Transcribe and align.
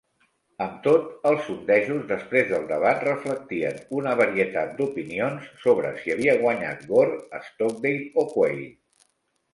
Amb 0.65 0.77
tot, 0.85 1.03
els 1.31 1.43
sondejos 1.49 2.07
després 2.11 2.47
del 2.53 2.65
debat 2.71 3.05
reflectien 3.09 3.77
una 3.99 4.15
varietat 4.23 4.73
d'opinions 4.81 5.53
sobre 5.67 5.93
si 6.01 6.15
havia 6.17 6.37
guanyat 6.45 6.85
Gore, 6.95 7.23
Stockdale 7.51 8.25
o 8.25 8.29
Quayle. 8.37 8.69